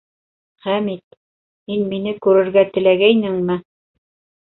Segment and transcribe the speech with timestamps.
[0.67, 1.17] Хәмит,
[1.73, 3.63] һин мине күрергә теләгәйнеңме?